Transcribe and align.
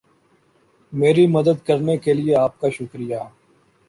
میری 0.93 1.25
مدد 1.27 1.57
کرنے 1.67 1.97
کے 1.97 2.13
لئے 2.13 2.35
آپ 2.35 2.59
کا 2.61 2.69
شکریہ 2.69 3.19